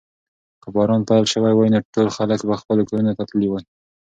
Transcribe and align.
که 0.61 0.67
باران 0.75 1.01
پیل 1.09 1.25
شوی 1.33 1.53
وای 1.55 1.69
نو 1.73 1.79
ټول 1.93 2.07
خلک 2.17 2.39
به 2.47 2.55
خپلو 2.61 2.81
کورونو 2.89 3.11
ته 3.17 3.23
تللي 3.29 3.47
وای. 3.49 3.63